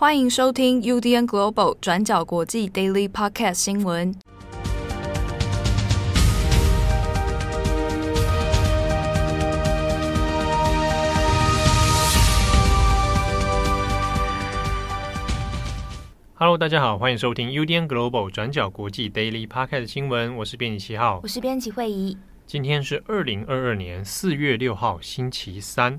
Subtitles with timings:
[0.00, 4.14] 欢迎收听 UDN Global 转角国际 Daily Podcast 新闻。
[16.36, 20.36] Hello，大家好，欢迎收听 UDN Global 转角国际 Daily Podcast 新闻。
[20.36, 22.16] 我是编辑七号，我是编辑慧仪。
[22.46, 25.98] 今天是二零二二年四月六号，星期三。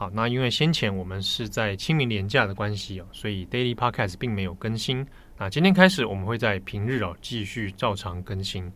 [0.00, 5.06] 好，那因为先前我们是在清明连假的关系哦，所以 Daily Podcast 并没有更新。
[5.36, 8.72] 那今天开始，我们会在平日哦继续照常更新。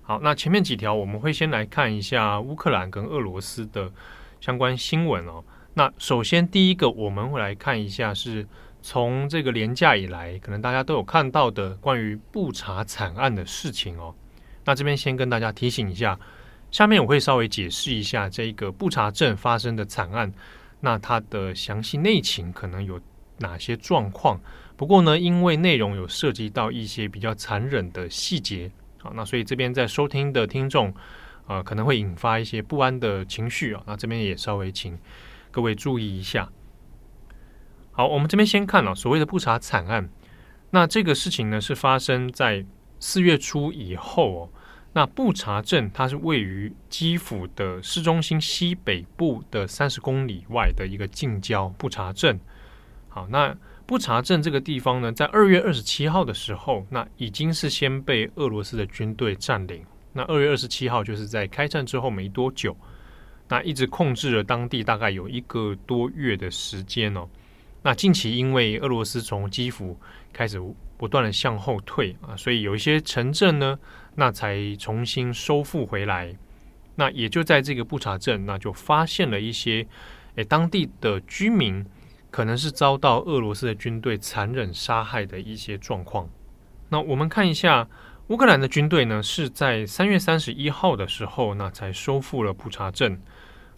[0.00, 3.92] 好，那前面几条我们会先来看一下乌克兰跟俄罗斯的
[4.40, 5.44] 相关新闻哦。
[5.74, 8.48] 那首先第一个我们会来看一下，是
[8.80, 14.14] 从这个连假以来，可能大家都有看到的关于布查惨案的事情哦。
[14.64, 16.18] 那这边先跟大家提醒一下。
[16.74, 20.32] 下面我会稍微解释一下这个布查镇发生的惨案，
[20.80, 23.00] 那它的详细内情可能有
[23.38, 24.40] 哪些状况？
[24.76, 30.92] 不过呢，因为内容有涉及到一些比较残忍的细节，好，那所以这边在收听的听众，
[31.46, 33.80] 呃，可能会引发一些不安的情绪啊。
[33.86, 34.98] 那这边也稍微请
[35.52, 36.50] 各位注意一下。
[37.92, 40.10] 好，我们这边先看啊，所谓的布查惨案，
[40.70, 42.66] 那这个事情呢是发生在
[42.98, 44.50] 四月初以后哦。
[44.94, 52.38] 那布查镇它是位于基辅的市中心西北部的三十公里外的一个近郊布查镇。
[53.08, 53.54] 好，那
[53.86, 59.84] 布查镇这个地方呢，在二月二十七号的时候，那已经是先被俄罗斯的军队占领。
[60.12, 62.76] 那二月二十七号就是在开战之后没多久，
[63.48, 67.28] 那一直控制了当地大概有一个多月的时间哦。
[67.82, 69.98] 那近期因为俄罗斯从基辅
[70.32, 70.62] 开始
[70.96, 73.78] 不断的向后退啊，所以有一些城镇呢，
[74.16, 76.36] 那才重新收复回来。
[76.96, 79.86] 那也就在这个布查镇，那就发现了一些
[80.36, 81.84] 诶当地的居民
[82.30, 86.28] 可能是遭到俄罗斯的军队残忍杀害的一些状况。
[86.90, 87.88] 那我们看一下
[88.28, 93.20] 乌克兰的军队呢，是在三月三十一号的时候，那才收复了布查镇。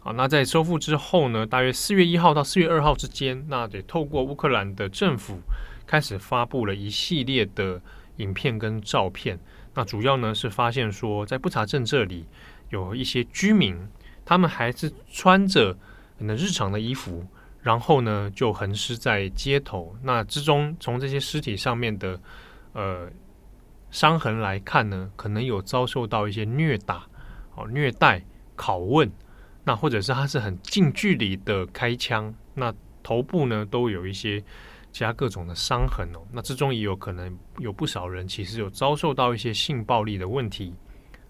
[0.02, 5.40] 啊，那在收复之后呢，大约四月一号到四月二号之间，那得透过乌克兰的政府
[5.86, 7.80] 开始发布了一系列的
[8.18, 9.38] 影片跟照片。
[9.76, 12.26] 那主要呢是发现说，在布查镇这里
[12.70, 13.78] 有一些居民，
[14.24, 15.74] 他们还是穿着
[16.18, 17.24] 可能日常的衣服，
[17.60, 19.94] 然后呢就横尸在街头。
[20.02, 22.18] 那之中，从这些尸体上面的
[22.72, 23.08] 呃
[23.90, 27.06] 伤痕来看呢，可能有遭受到一些虐打、
[27.54, 28.24] 哦虐待、
[28.56, 29.12] 拷问。
[29.64, 32.72] 那或者是他是很近距离的开枪，那
[33.02, 34.42] 头部呢都有一些
[34.96, 36.20] 其他各种的伤痕哦。
[36.32, 40.72] 那之中也有可能有不少人其实有遭受到一些性暴力的问题。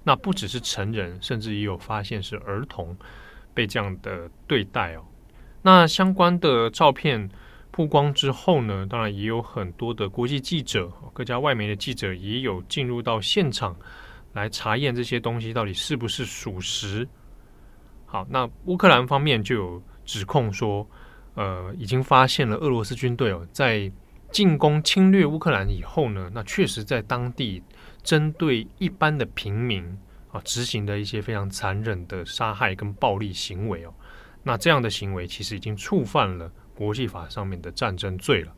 [0.04, 2.96] 那不只是成人，甚至也有发现是儿童
[3.52, 5.04] 被这样的对待哦。
[5.62, 7.28] 那相关的照片
[7.72, 13.74] 曝光之后呢，当然也有很多的国际记者、各家外媒的记者也有进入到现场
[14.32, 17.04] 来查验这些东西到底是不是属实。
[18.04, 20.88] 好，那乌克兰方面就有指控说，
[21.36, 23.92] 呃，已经发现了俄罗斯军队哦，在
[24.32, 27.62] 进攻侵略乌克兰以后呢，那确实在当地
[28.02, 29.84] 针对一般的平民
[30.32, 33.94] 啊，执行的一些非常残忍的杀害跟暴力行为哦。
[34.42, 38.52] 那这样的行为其实已经触犯了国际法上面的战争罪了。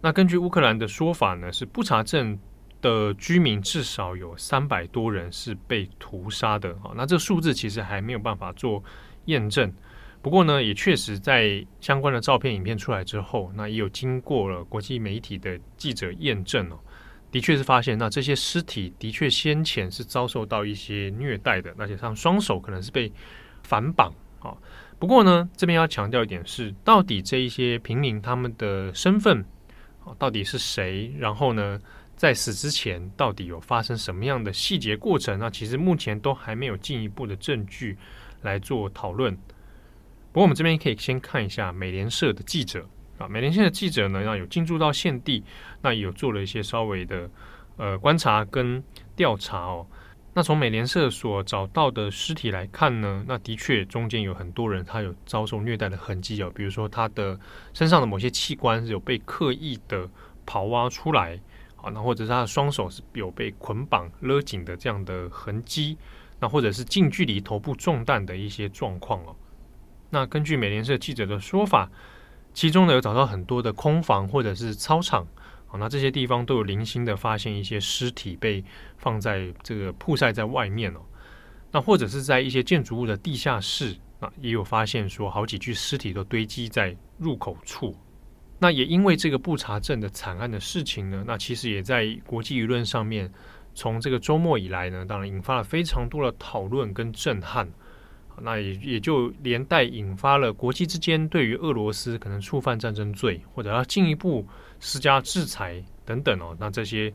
[0.00, 2.38] 那根据乌克兰的说法呢，是布查镇
[2.80, 8.82] 的居民至少有三百多人是被屠杀的啊，那这个数字其实还没有办法做
[9.26, 9.72] 验证。
[10.22, 16.78] 不过呢，也确实在相关的照片、影片出来之后，那也有经过了国际媒体的记者验证哦，
[17.32, 23.12] 的确是发现那这些尸体的确先前是遭受到一些虐待的，而且像双手可能是被
[23.64, 24.56] 反绑啊。
[25.00, 29.44] 不过呢，这边要强调一点是，到底这一些平民他们的身份
[30.04, 31.12] 啊，到底是谁？
[31.18, 31.80] 然后呢，
[32.14, 35.36] 在死之前，到底有发生什么样的细节过程？
[35.40, 37.98] 那其实目前都还没有进一步的证据
[38.42, 39.36] 来做讨论。
[40.32, 42.88] 不过，我们这边可以先看一下美联社的记者
[43.18, 45.44] 啊，美联社的记者呢，要有进驻到现地，
[45.82, 47.30] 那有做了一些稍微的
[47.76, 48.82] 呃观察跟
[49.14, 49.86] 调查哦。
[50.34, 57.38] 那从美联社所找到的尸体来看呢，那的确中间有很多人他有遭受虐待的痕迹哦，比如说他的
[57.74, 60.08] 身上的某些器官是有被刻意的
[60.46, 61.38] 刨挖出来。
[61.82, 65.98] 啊，那或者是他的双手是有被捆绑勒紧的这样的痕迹，
[66.38, 69.34] 那或者是近距离头部中弹的一些状况哦。
[70.14, 71.90] 那根据美联社记者的说法，
[72.52, 75.26] 其中呢有找到很多的空房或者是操场，
[75.68, 78.62] 啊，那这些地方都有零星的发现一些尸体被
[78.98, 81.00] 放在这个曝晒在外面哦。
[81.70, 87.96] 那或者是在一些建筑物的地下室，啊，也有发现说好几具尸体都堆积在入口处。
[88.58, 93.32] 那也因为这个布查镇的惨案的事情呢，那其实也在国际舆论上面，
[93.74, 97.66] 从这个周末以来呢，当然引发了非常多的讨论跟震撼。
[98.40, 104.46] 那也也就连带引发了国际之间对于俄罗斯可能触犯战争罪，或者要进一步
[104.80, 106.56] 施加制裁等等哦。
[106.58, 107.12] 那这些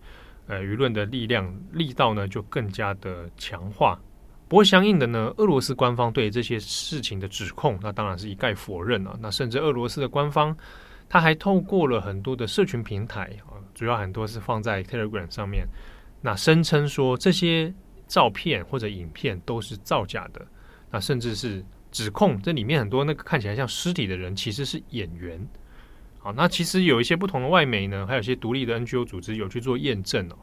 [0.48, 4.00] 呃舆论的力量力道呢，就更加的强化。
[4.48, 9.18] 不过相应的呢，俄罗斯官方对这些事情的指控，那当然是一概否认了。
[9.22, 10.56] 那甚至俄罗斯的官方，
[11.10, 15.68] 他还透过了很多的社群平台啊，主要很多是放在 Telegram 上面，
[16.22, 17.74] 那声称说这些
[18.08, 20.48] 照片或者影片都是造假的。
[20.92, 25.46] 那甚至是指控这里面很多那个看起来像尸体的人其实是演员。
[26.20, 30.36] 好，那其实有一些不同的外媒呢，还有一些独立的 NGO 组织有去做验证哦。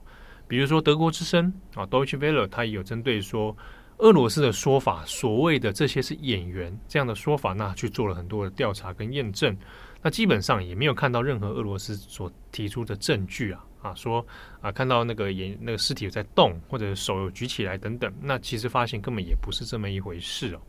[0.46, 3.56] 比如说德国之声啊，Deutsche Welle，它也有针对说
[3.99, 9.56] 俄罗斯的说法，所谓的这些是演员这样的说法，那去做了很多的调查跟验证。
[10.02, 13.64] 那基本上也没有看到任何俄罗斯所提出的证据啊。
[13.84, 14.26] 啊，说
[14.62, 20.60] 啊，看到那个眼那个尸体在动，或者手有举起来等等，那其实发现根本也不是这么一回事哦。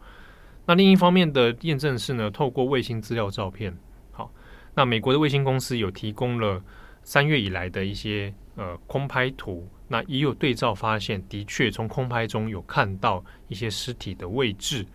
[0.66, 3.74] 那另一方面的验证是呢，透过卫星资料照片，
[4.12, 4.30] 好，
[4.74, 6.62] 那美国的卫星公司有提供了
[7.04, 14.86] 三月以来的一些呃空拍图，那也有对照发现，的确从空拍中有看到一些尸体的位置。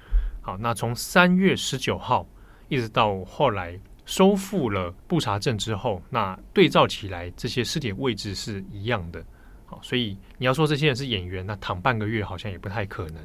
[0.43, 2.29] 好，那从三月十九号
[2.69, 3.81] 一直到后来。
[4.11, 9.25] 收复了布查镇之后，那对照起来，这些尸体位置是一样的。
[9.67, 13.25] 好，所以你要说这些人是演员，那躺半个月好像也不太可能。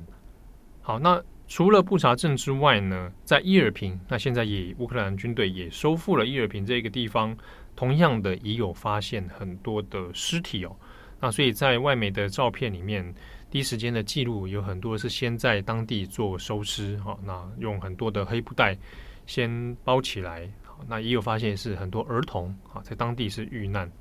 [0.84, 7.36] 好，那除了布查镇之外呢，在伊尔平，那现在也乌克兰军队也收复了伊尔平这个地方，
[7.76, 10.76] 同样的也有发现很多的尸体哦。
[11.20, 13.12] 那所以在外媒的照片里面，
[13.50, 18.78] 第一时间的记录有很多是先在当地做收尸，好，那用很多的黑布袋
[19.26, 20.48] 先包起来。
[20.88, 23.92] 那也有发现是很多儿童啊，在当地是遇难。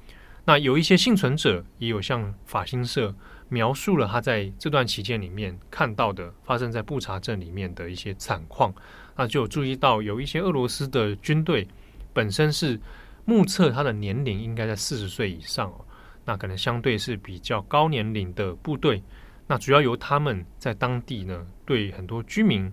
[0.45, 3.15] 那有一些幸存者也有向法新社
[3.49, 8.75] 描述了他在这段期间里面看到的发生在布查镇里面的一些惨况。
[9.17, 11.67] 那就有注意到有一些俄罗斯的军队
[12.13, 12.79] 本身是
[13.25, 15.85] 目测他的年龄应该在四十岁以上哦，
[16.27, 19.03] 那可能相对是比较高年龄的部队。
[19.47, 22.71] 那主要由他们在当地呢，对很多居民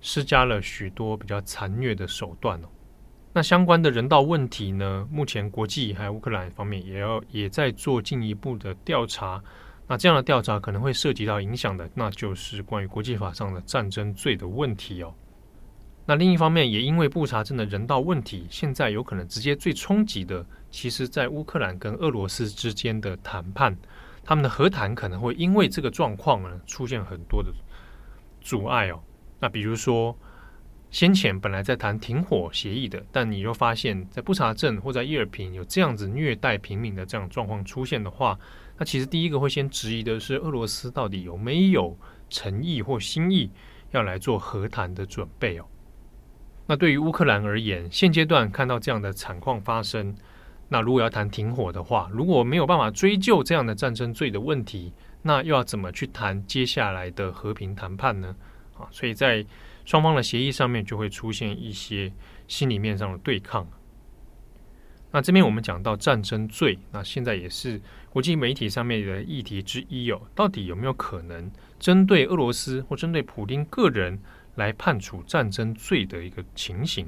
[0.00, 2.68] 施加了许多比较残虐的手段哦。
[3.34, 5.08] 那相关的人道问题呢？
[5.10, 9.42] 目前国际还有乌克兰方面也要也在做进一步的调查。
[9.88, 15.14] 那这样的调查可能会涉及到影响的，那就是关于国际法上的战争罪的问题哦。
[16.04, 23.74] 那另一方面，也因为布查镇的人道问题，现在有可能直接最冲击的，其实在乌克兰跟俄罗斯之间的谈判，
[24.22, 27.50] 他们的和谈可能会因为这个状况呢出现很多的
[28.42, 29.00] 阻碍哦。
[29.40, 30.14] 那比如说。
[30.92, 38.38] 先前本来在谈停火协议的，但你又发现，在布查镇或在伊尔平有这样子虐待平民的这样状况出现的话，
[38.76, 41.96] 那其实第一个会先质疑的是俄罗斯到底有没有
[42.28, 43.50] 诚意或心意
[43.92, 45.64] 要来做和谈的准备哦。
[46.66, 50.14] 那对于乌克兰而言，现阶段看到这样的惨况发生，
[50.68, 54.92] 那如果要谈停火的话，如果没有办法追究这样的战争罪的问题，
[55.22, 58.36] 那又要怎么去谈接下来的和平谈判呢？
[58.76, 59.44] 啊，所以在
[59.84, 62.12] 双方的协议上面就会出现一些
[62.46, 63.66] 心理面上的对抗。
[65.10, 70.20] 那这边我们讲到战争罪，那现在也是国际媒体上面的议题之一哦。
[70.34, 74.18] 到底有没有可能针对俄罗斯或针对普丁个人
[74.54, 77.06] 来判处战争罪的一个情形？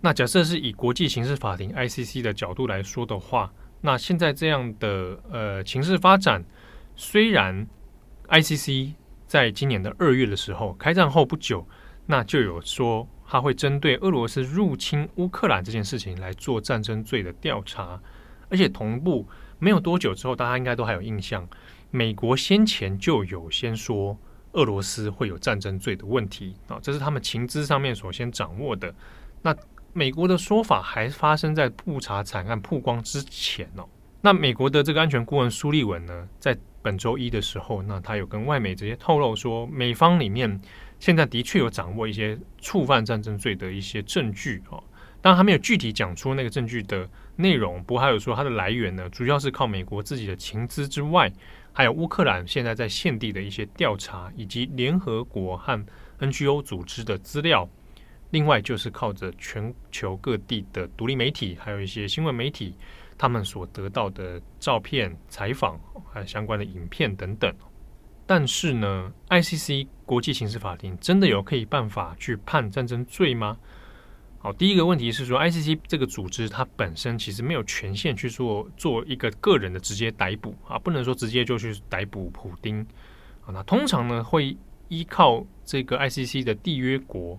[0.00, 6.44] 那假设是以国际刑事法庭 ICC 的角度来说的话，那现在这样的呃情势发展，
[6.94, 7.66] 虽然
[8.28, 8.92] ICC
[9.28, 11.64] 在今年的二月的时候，开战后不久，
[12.06, 18.00] 那就有说他会针对俄罗斯入侵乌克兰这件事情来做战争罪的调查，
[18.48, 21.46] 而且同步没有多久之后，大家应该都还有印象，
[21.90, 24.16] 美国先前就有先说
[24.52, 28.92] 俄罗斯会有战争罪的问题啊，这是他们情资上面所先掌握的。
[29.42, 29.54] 那
[29.92, 33.86] 美国的说法还发生在布查惨案曝光之前哦。
[34.20, 40.60] 那美国的这个安全顾问苏利文呢，在本周一的时候，那他有跟外媒直接透露说，美方里面
[40.98, 44.82] 现在的确有掌握一些触犯战争罪的一些证据哦。
[45.20, 51.32] 当然，他没有具体讲出那个证据的内容，不过还有说它的来源呢，主要是靠美国自己的情资之外，
[51.72, 55.84] 还有乌克兰现在在现地的一些调查，以及联合国和
[56.20, 57.68] NGO 组织的资料。
[58.30, 62.74] 另外，就是靠着全球各地的独立媒体，还有一些新闻媒体。
[63.18, 65.78] 他们所得到的照片、采访
[66.10, 67.52] 还有相关的影片等等，
[68.24, 73.58] 但是呢，ICC 国际刑事法庭真的有可以办法去判战争罪吗？
[74.38, 82.80] 好，第一个问题是说，ICC 这个组织它本身其实没有权限去做做一个个人的直接逮捕啊，不能说直接就去逮捕普丁
[83.44, 83.50] 啊。
[83.52, 84.56] 那通常呢会
[84.86, 87.36] 依靠这个 ICC 的缔约国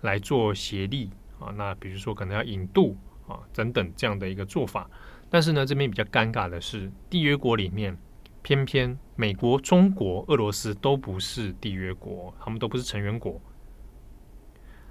[0.00, 1.08] 来做协力
[1.38, 1.54] 啊。
[1.56, 2.96] 那比如说可能要引渡
[3.28, 4.90] 啊等等这样的一个做法。
[5.30, 7.96] 但是呢，这边比较尴尬的是，缔约国里面
[8.42, 13.40] 偏偏美国、中国、俄罗斯都不是缔约国，他们都不是成员国。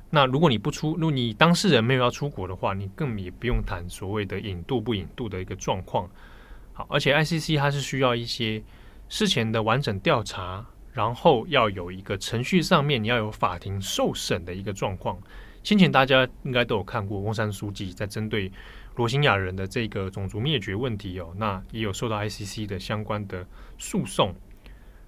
[0.10, 6.10] 那如果你不出，如果你当事人没有要出国的话，你更也不用谈所谓的引渡不引渡的一个状况。
[6.74, 8.64] 好，而且 ICC 它是需要一些
[9.08, 15.22] 事前的完整调查，然后要有一个程序上面你要有法庭受审的一个状况。
[15.62, 18.52] 先前大家应该都有看过翁山书记在针对
[19.00, 24.36] 罗兴亚人的这个种族灭绝问题哦，那也有受到 ICC 的相关的诉讼。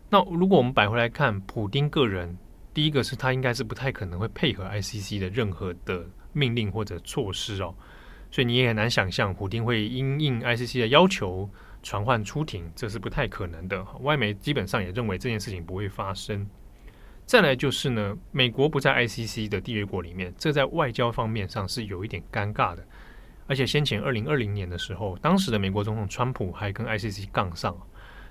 [0.09, 2.37] 那如果我们摆回来看，普丁个人。
[2.73, 7.75] 第一个是他应该是不太可能会配合 ICC 的任何的命令或者措施哦，
[8.31, 11.49] 所以你也很难想象普丁会因应 ICC 的要求
[11.83, 13.85] 传唤出庭，这是不太可能的。
[13.99, 16.49] 外媒基本上也认为这件事情不会发生。
[17.25, 22.87] 再来就是呢，美国不在 ICC 的缔约国里面，这在外交方面上是有一点尴尬的。
[23.51, 27.75] 而且先前二零二零年的时候，当时的美国总统川普还跟 ICC 杠上，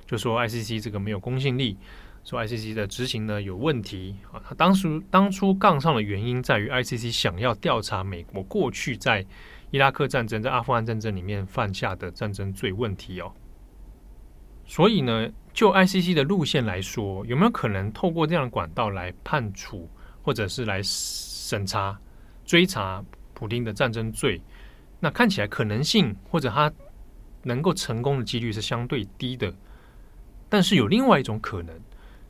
[0.07, 1.77] 就说 ICC 这个没有公信力。
[2.25, 9.23] 说 ICC 的执行呢有问题啊，他当时当初杠上的原因在于 ICC 想要调查美国过去在
[9.71, 13.31] 伊拉克战争、在阿富汗战争里面犯下的战争罪问题哦。
[14.65, 19.87] 所以呢，就 ICC 的路线来说，有没有可能透过这样的管道来判处
[20.23, 22.01] 或者是来审查、
[22.47, 24.41] 追查普丁的战争罪？
[25.01, 26.71] 那看起来可能性或者他
[27.43, 29.53] 能够成功的几率是相对低的。
[30.49, 31.75] 但是有另外一种可能。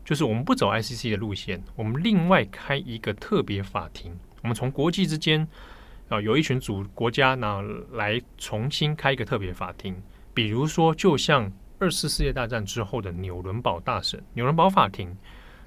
[0.02, 4.18] 就是我们不走 ICC 的路线，我们另外开一个特别法庭。
[4.42, 5.46] 我们从国际之间
[6.08, 7.62] 啊，有一群主国家呢
[7.92, 9.94] 来重新开一个特别法庭。
[10.34, 15.16] 比如说，就像二次世界大战之后的纽伦堡大审、纽伦堡法庭，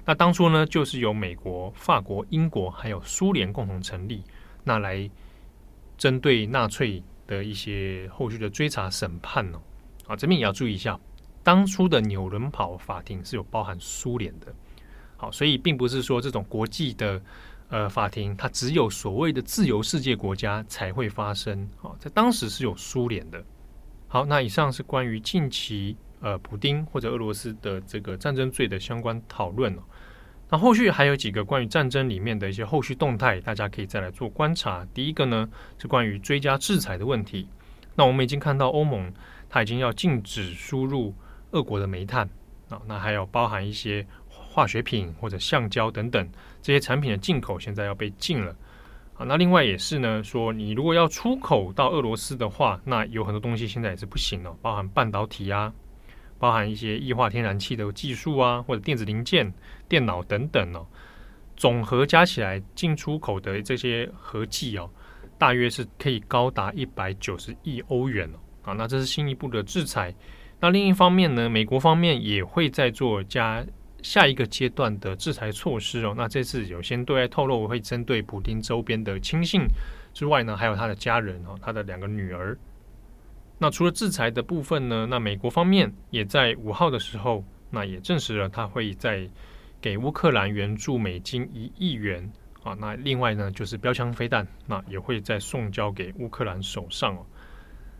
[0.04, 4.22] 那当初呢就是由美国、法国、英国还有苏联共同成立，
[4.62, 5.08] 那来
[5.96, 9.60] 针对纳粹的一些后续的追查审判呢。
[10.06, 10.98] 啊，这边也要注意一下。
[11.42, 14.54] 当初的纽伦堡法庭是有包含苏联的，
[15.16, 17.20] 好，所以并不是说这种国际的
[17.68, 21.68] 呃法庭，它只有所谓的自由世界国家才会发生。
[21.76, 23.44] 好，在当时是有苏联的。
[24.08, 29.76] 好，那以上是关于近期呃普丁或者俄罗斯的这个战争罪的相关讨论。
[30.54, 34.86] 那后续还有几个关于战争里面的一些后续动态，大家可以再来做观察。
[34.94, 37.48] 第一个呢是关于追加制裁的问题。
[37.96, 39.12] 那我们已经看到欧盟
[39.50, 41.12] 它已经要禁止输入。
[41.50, 42.28] 俄国的煤炭
[42.68, 46.28] 啊，那还有包含一些化学品或者橡胶等等
[46.62, 48.54] 这些产品的进口，现在要被禁了
[49.16, 49.24] 啊。
[49.26, 55.72] 那另外也是呢，说你如果要出口到俄罗斯的话，那有很多东西现在也是不行了，包含半导体啊，
[56.38, 59.52] 包含一些液化天然气的技术啊，或者电子零件、
[59.88, 60.86] 电脑等等哦，
[61.56, 64.90] 总和加起来进出口的这些合计哦，
[65.38, 68.72] 大约是可以高达一百九十亿欧元哦啊。
[68.74, 70.14] 那这是新一步的制裁。
[70.60, 73.64] 那另一方面呢，美国方面也会在做加
[74.02, 76.14] 下一个阶段的制裁措施哦。
[76.16, 79.66] 那这次有先对外透露，会针对普丁周边的亲信
[80.12, 82.56] 之外呢，还有他的家人哦，他的两个女儿。
[83.58, 89.28] 那除了制裁的部分呢，那美国方面也在五号的时候，那也证实了他会在
[89.80, 92.30] 给乌克兰援助美金一亿元
[92.62, 92.76] 啊。
[92.80, 97.26] 那另外呢，就是标枪飞弹，那也会再送交给乌克兰手上哦。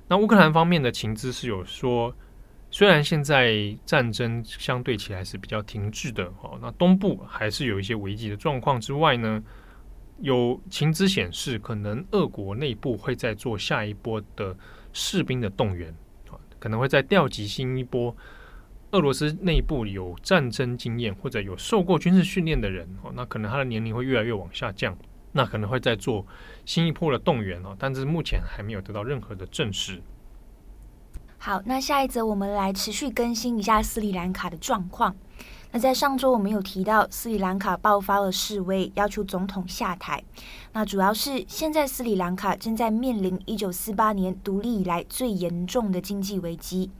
[0.09, 2.15] 那乌克兰方面的情资是有说。
[2.71, 3.55] 虽然现在
[3.87, 9.41] 战争相对起来是比较停滞的，哦，那东部还是有一些危机的状况之外呢，
[10.19, 14.57] 有情资显示，可能俄国内部会再做下一波的
[14.95, 15.95] 士兵的动员，
[16.59, 18.17] 可能会再调集新一波
[18.93, 24.97] 俄罗斯内部有战争经验或者有受过军事训练的人，哦，那可能他的年龄会越来越往下降，
[25.33, 26.25] 那可能会在做
[26.65, 30.01] 新一波的动员哦，但是目前还没有得到任何的证实。
[31.37, 35.15] 好，那下一则我们来持续更新一下斯里兰卡的状况。
[35.75, 40.23] 那在上周我们有提到，斯里兰卡爆发了示威，要求总统下台。
[40.73, 46.93] 那主要是现在斯里兰卡正在面临一九四八年独立以来最严重的经济危机。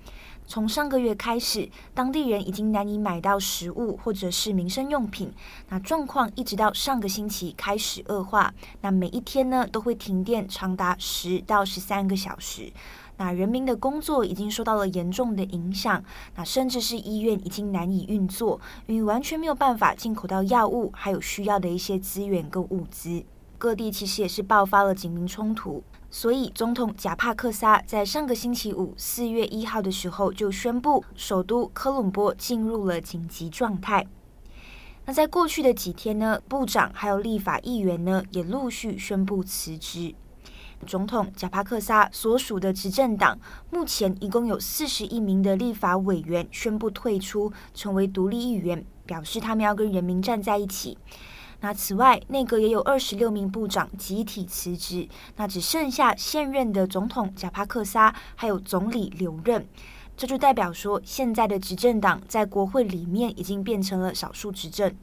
[0.45, 5.33] 从上个月开始，当地人已经难以买到食物或者是民生用品。
[5.69, 8.53] 那状况一直到上个星期开始恶化。
[8.81, 12.73] 那每一天呢都会停电长达十到十三个小时。
[13.17, 16.03] 那人民的工作已经受到了严重的影响，
[16.35, 23.25] 那甚至是医院已经难以运作，因为完全没有办法进口到药物，还有需要的一些资源跟物资。
[23.57, 34.07] 各地其实也是爆发了警民冲突，所以总统贾帕克萨在上个星期五四月一号的时候就宣布，首都科伦坡进入了紧急状态。
[35.07, 40.15] 那在过去的几天呢，部长还有立法议员呢也陆续宣布辞职。
[40.85, 43.39] 总统贾帕克萨所属的执政党
[43.71, 50.97] 目前一共有四十一名的立法委员宣布退出，成为独立议员，表示他们要跟人民站在一起。
[51.61, 59.67] 那此外，内阁也有二十六名部长集体辞职，那只剩下现任的总统贾帕克萨还有总理留任，
[60.15, 64.95] 这就代表说，现在的执政党在国会里面已经变成了少数执政。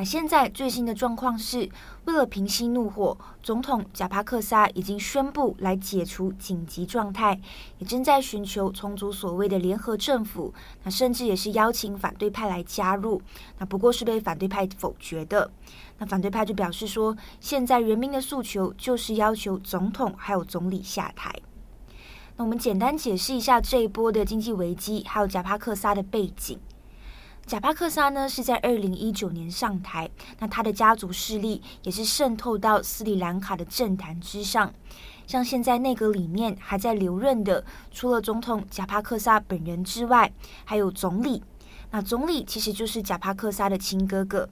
[0.00, 1.68] 那现在最新的状况是，
[2.04, 7.40] 为了平息怒火，总统贾帕克萨已经宣布来解除紧急状态，
[7.78, 10.54] 也正在寻求重组所谓的联合政府。
[10.84, 13.20] 那甚至也是邀请反对派来加入，
[13.58, 15.50] 那不过是被反对派否决的。
[15.98, 21.34] 那反对派就表示说，现在人民的诉求就是要求总统还有总理下台。
[22.36, 26.56] 那我们简单解释一下这一波的经济危机，还有贾帕克萨的背景。
[27.48, 34.70] 贾帕克萨呢是在二零一九年上台，那他的家族势力也是渗透到斯里兰卡的政坛之上。
[35.26, 40.30] 像现在内阁里面还在留任的，除了总统贾帕克萨本人之外，
[40.66, 41.42] 还有总理。
[41.90, 44.46] 那总理其实就是贾帕克萨的亲哥哥。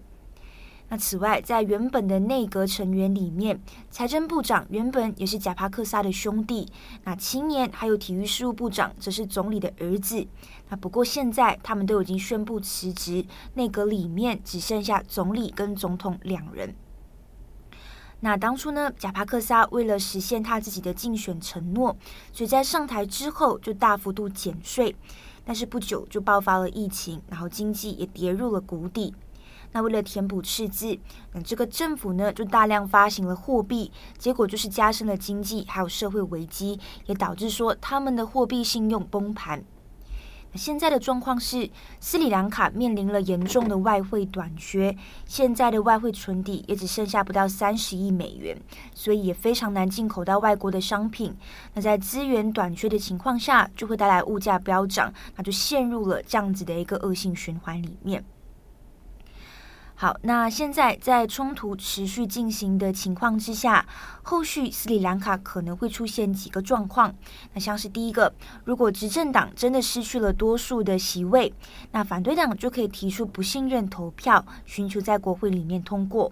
[0.89, 6.69] 那此外，在原本的内阁成员里面，财政部长原本也是贾帕克萨的兄弟。
[7.03, 10.25] 那青年还有体育事务部长则是总理的儿子。
[10.69, 13.25] 那不过现在他们都已经宣布辞职，
[13.55, 16.73] 内阁里面只剩下总理跟总统两人。
[18.21, 21.97] 那当初呢，贾帕克萨为了实现他自己的竞选承诺，
[22.33, 24.95] 所以在上台之后就大幅度减税，
[25.45, 29.13] 但是不久就爆发了疫情，然后经济也跌入了谷底。
[29.77, 30.99] 那为了填补赤字，
[31.35, 39.63] 那这个政府呢就大量发行了货币，结果就是加深了经济还有社会危机，也导致说他们的货币信用崩盘。
[40.51, 41.69] 那现在的状况是，
[42.01, 48.59] 斯里兰卡面临了严重的外汇短缺，现在的外汇存底也只剩下不到三十亿美元，
[48.95, 51.37] 所以也非常难进口到外国的商品。
[51.75, 58.25] 那在资源短缺的情况下，就会带来物价飙涨，那就陷入了这样子的一个恶性循环里面。
[59.99, 63.87] 好，那现在在冲突持续进行的情况之下，
[64.23, 67.15] 后续斯里兰卡可能会出现几个状况。
[67.55, 68.31] 那像是第一个，
[68.67, 71.51] 如果执政党真的失去了多数的席位，
[71.93, 76.31] 那反对党就可以提出不信任投票，寻求在国会里面通过。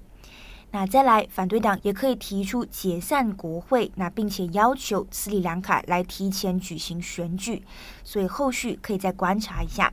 [0.72, 7.64] 那再来，反对党也可以提出解散国会，那并且要求斯里兰卡来提前举行选举。
[8.02, 9.90] 所以后续可以再观察一下。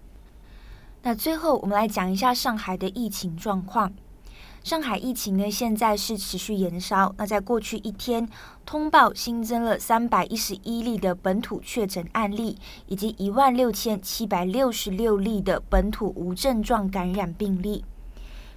[1.03, 3.91] 那最后，我们来讲一下上海的疫情状况。
[4.63, 7.11] 上海疫情呢，现在是持续延烧。
[7.17, 8.29] 那在过去一天，
[8.63, 17.83] 通报新增了三百一十一例的本土确诊案例，以及一万六千七百六十六例的本土无症状感染病例。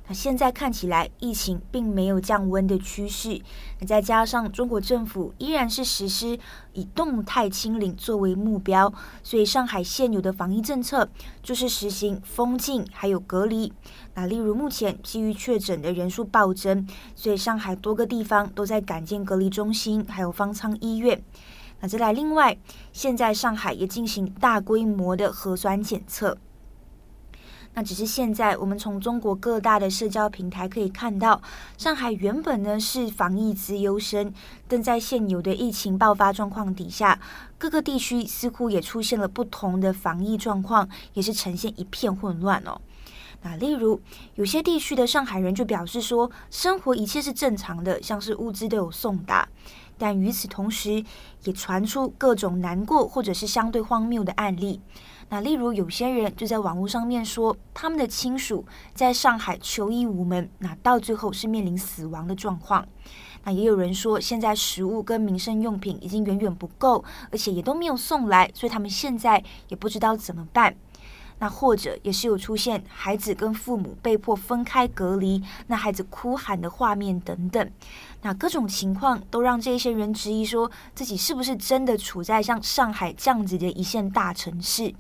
[0.07, 3.41] 那现在看起来，疫情并没有降温的趋势。
[3.81, 6.39] 那再加上中国政府依然是实施
[6.75, 11.09] 以动态清零作为目标，所以上海现有的防疫政策
[11.43, 13.73] 就是实行封禁还有隔离。
[14.13, 21.23] 那例如目前基于确诊的人数暴增，所以上海多个地方都在改建隔离中心，还有方舱医院。
[21.81, 22.57] 那再来，另外
[22.93, 26.37] 现在上海也进行大规模的核酸检测。
[27.77, 31.43] 那只是现在，我们从中国各大的社交平台可以看到，
[31.77, 34.33] 上海原本呢是防疫资优生，
[34.69, 37.21] 但在现有的疫情爆发状况底下，
[37.59, 42.81] 各个地区似乎也出现了不同的防疫状况，也是呈现一片混乱哦。
[43.43, 44.01] 那例如
[44.37, 49.49] 有些地区的上海人就表示说，生活一切是正常的，像是物资都有送达，
[49.99, 51.05] 但与此同时，
[51.43, 54.81] 也传出各种难过或者是相对荒谬的案例。
[55.35, 62.87] 那例如有些人就在网络上面说，他们的亲属在上海求医无门，那到最后是面临死亡的状况。
[63.43, 70.77] 那也有人说，现在食物跟民生用品已经远远不够，而且也都没有送来，所以他们现在也不知道怎么办。
[71.41, 77.71] 那或者也是有出现孩子跟父母被迫分开隔离，那孩子哭喊的画面等等。
[78.25, 84.95] 那各种情况都让这些人质疑说，自己是不是真的处在像上海这样子的一线大城市。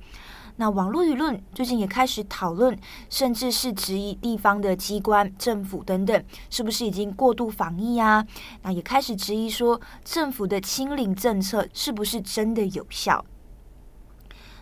[0.56, 8.24] 那网络舆论最近也开始讨论，甚至是质疑地方的机关、政府等等，是不是已经过度防疫啊？
[8.60, 13.24] 那也开始质疑说，政府的清零政策是不是真的有效？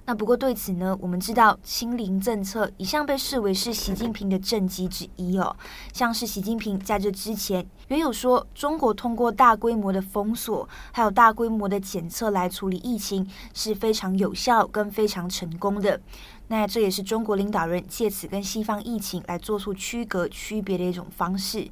[0.04, 5.56] 那不过对此呢，我们知道清零政策一向被视为是习近平的政绩之一哦。
[5.92, 16.00] 像是习近平在这之前也有说，中国通过大规模的封锁，还有大规模的检测来处理疫情是非常有效跟非常成功的。
[16.48, 21.70] 那这也是中国领导人借此跟西方疫情来做出区隔区别的一种方式。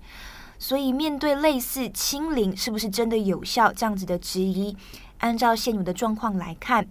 [0.56, 4.76] 所以面对类似清零是不是真的有效这样子的质疑，
[5.18, 6.86] 按照现有的状况来看。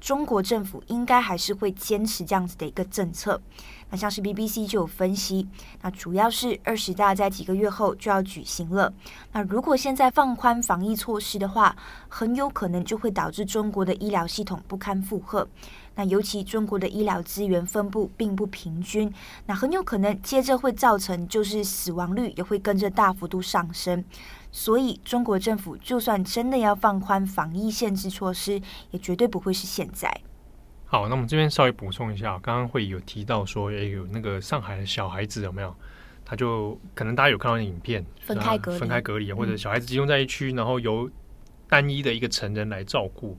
[0.00, 3.40] 中国政府应该还是会坚持这样子的一个政策。
[3.90, 5.48] 那像是 BBC 就有分析，
[5.80, 8.92] 那主要是二十大在几个月后就要举行了。
[9.32, 11.74] 那如果现在放宽防疫措施的话，
[12.06, 15.48] 很有可能就会导致中国的医疗系统不堪负荷。
[15.94, 19.12] 那尤其中国的医疗资源分布并不平均，
[19.46, 24.04] 那很有可能接着会造成就是死亡率也会跟着大幅度上升。
[24.50, 30.10] 所以，中国政府就算真的要放宽防疫限制措施，也绝对不会是现在。
[30.86, 35.74] 好，那我们这边稍微补充一下，刚刚会有提到说，哎，有那个上海的小孩子有没有？
[36.24, 41.10] 他就可能大家有看到影片，分开隔离，分开隔离，或者小孩子集中在一区，嗯、然后由
[41.68, 43.36] 单一的一个成人来照顾。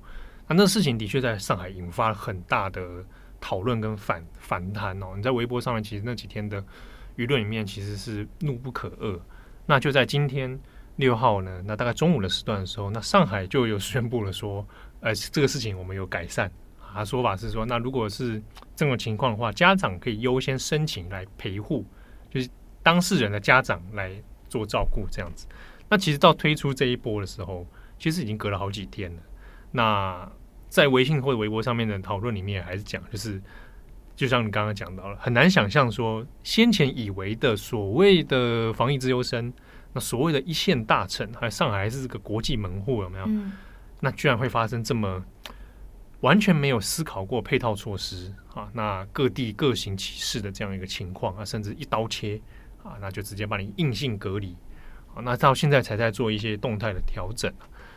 [0.48, 3.04] 那那事情的确在上海引发了很大的
[3.42, 5.14] 讨论跟反反弹哦。
[5.16, 6.64] 你在微博上面，其实那几天的
[7.18, 9.20] 舆论里面其实是怒不可遏。
[9.66, 10.60] 那就在今天。
[11.00, 14.68] 六号呢，那大概中午的时段的时候，那上海就有宣布了说，
[15.00, 16.52] 呃，这个事情我们有改善。
[16.94, 18.42] 他说法是说，那如果是
[18.76, 21.86] 这种情况的话，家长可以优先申请来陪护，
[22.30, 22.50] 就是
[22.84, 24.12] 当事人的家长来
[24.50, 25.48] 做照顾这样子。
[25.88, 27.66] 那其实到推出这一波的时候，
[27.98, 29.22] 其实已经隔了好几天了。
[29.72, 30.30] 那
[30.68, 33.42] 在微信或者微博上面的讨论里面，还是讲，就是
[34.18, 39.54] 就像你刚刚讲到了，很难想象说先前以为的所谓的防疫资优生。
[39.94, 43.26] 那所谓的一线大城，还有上海还是这个国际门户，有没有？
[43.28, 43.54] 嗯、
[44.00, 45.24] 那居然会发生这么
[46.22, 48.70] 完全没有思考过配套措施啊？
[48.74, 52.40] 那各地各行其事的这样一个情况啊，甚至一刀切
[52.84, 54.56] 啊，那就直接把你硬性隔离
[55.16, 55.24] 啊。
[55.24, 57.52] 那到现在才在做一些动态的调整，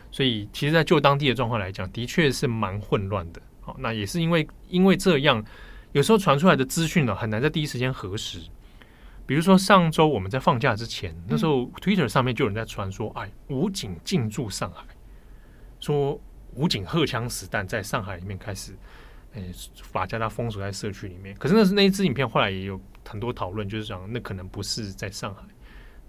[0.09, 3.41] 所以其实，在就当地的状况来讲，的确是蛮混乱的。
[3.61, 5.43] 好，那也是因为因为这样，
[5.91, 8.39] 有时候传出来的资讯呢，很难在第一时间核实。
[9.25, 14.83] 比如说上周我们在放假之前，那时候 Twitter 上面就有人在传说，哎，武警进驻上海，
[15.79, 16.19] 说
[16.55, 18.73] 武警荷枪实弹在上海里面开始，
[19.33, 19.41] 哎，
[19.91, 21.33] 把大家封锁在社区里面。
[21.37, 25.41] 可是那是那一支影片，后来也有很多讨论，就是讲那可能不是在上海，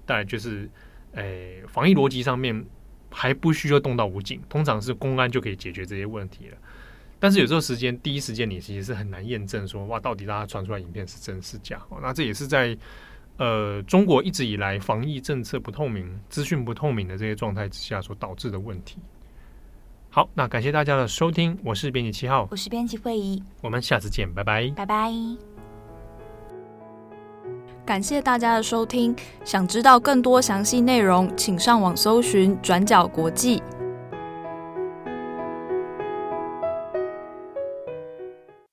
[0.05, 0.69] 当然就是，
[1.15, 2.65] 哎，防疫逻辑上面
[3.11, 6.57] 还不需要动到武警，通常是公安就可以解决这些问题了。
[7.25, 11.81] 但是有时候时间第一时间你其实是很难验证说，哇，到底大家传出来影片是真是假？
[12.03, 12.77] 那这也是在。
[13.37, 18.99] 呃，中国一直以来防疫政策不透明、资讯不透明的这些状态之下所导致的问题。
[20.09, 25.13] 好，那感谢大家的收听，我是编辑七号，我是编辑会议，我们下次见，拜拜，拜拜。
[27.85, 33.61] 感谢大家的收听，想知道更多详细内容，请上网搜寻转角国际。